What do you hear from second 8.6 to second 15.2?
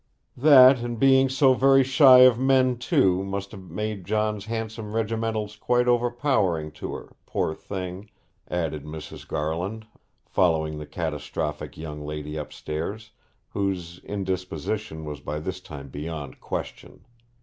Mrs. Garland, following the catastrophic young lady upstairs, whose indisposition